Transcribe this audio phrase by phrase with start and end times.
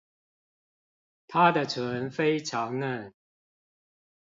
[1.27, 3.13] 她的唇非常嫩